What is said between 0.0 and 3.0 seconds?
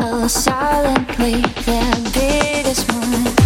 Oh, silently, their biggest